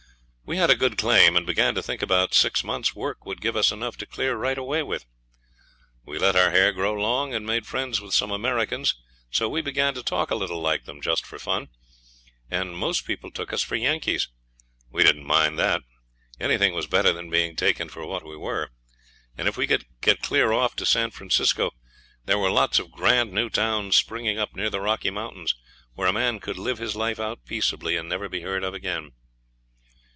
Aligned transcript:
We 0.43 0.57
had 0.57 0.69
a 0.69 0.75
good 0.75 0.97
claim, 0.97 1.37
and 1.37 1.45
began 1.45 1.75
to 1.75 1.81
think 1.81 2.01
about 2.01 2.33
six 2.33 2.61
months' 2.61 2.93
work 2.93 3.25
would 3.25 3.39
give 3.39 3.55
us 3.55 3.71
enough 3.71 3.95
to 3.99 4.05
clear 4.05 4.35
right 4.35 4.57
away 4.57 4.83
with. 4.83 5.05
We 6.03 6.19
let 6.19 6.35
our 6.35 6.51
hair 6.51 6.73
grow 6.73 6.93
long, 6.93 7.33
and 7.33 7.45
made 7.45 7.65
friends 7.65 8.01
with 8.01 8.13
some 8.13 8.31
Americans, 8.31 8.95
so 9.29 9.47
we 9.47 9.61
began 9.61 9.93
to 9.93 10.03
talk 10.03 10.29
a 10.29 10.35
little 10.35 10.59
like 10.59 10.83
them, 10.83 10.99
just 10.99 11.25
for 11.25 11.39
fun, 11.39 11.69
and 12.49 12.75
most 12.75 13.07
people 13.07 13.31
took 13.31 13.53
us 13.53 13.61
for 13.61 13.77
Yankees. 13.77 14.27
We 14.89 15.05
didn't 15.05 15.23
mind 15.25 15.57
that. 15.57 15.83
Anything 16.37 16.73
was 16.73 16.85
better 16.85 17.13
than 17.13 17.29
being 17.29 17.55
taken 17.55 17.87
for 17.87 18.05
what 18.05 18.25
we 18.25 18.35
were. 18.35 18.71
And 19.37 19.47
if 19.47 19.55
we 19.55 19.67
could 19.67 19.85
get 20.01 20.19
clear 20.21 20.51
off 20.51 20.75
to 20.75 20.85
San 20.85 21.11
Francisco 21.11 21.71
there 22.25 22.37
were 22.37 22.51
lots 22.51 22.77
of 22.77 22.91
grand 22.91 23.31
new 23.31 23.49
towns 23.49 23.95
springing 23.95 24.37
up 24.37 24.53
near 24.53 24.69
the 24.69 24.81
Rocky 24.81 25.11
Mountains, 25.11 25.55
where 25.93 26.09
a 26.09 26.13
man 26.13 26.41
could 26.41 26.57
live 26.57 26.77
his 26.79 26.97
life 26.97 27.21
out 27.21 27.45
peaceably, 27.45 27.95
and 27.95 28.09
never 28.09 28.27
be 28.27 28.41
heard 28.41 28.65
of 28.65 28.73
again. 28.73 29.13